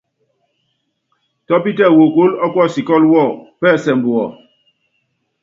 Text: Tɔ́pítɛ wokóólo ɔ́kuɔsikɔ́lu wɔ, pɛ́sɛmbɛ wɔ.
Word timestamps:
Tɔ́pítɛ 1.47 1.85
wokóólo 1.97 2.35
ɔ́kuɔsikɔ́lu 2.45 3.07
wɔ, 3.13 3.23
pɛ́sɛmbɛ 3.59 4.09
wɔ. 4.15 4.25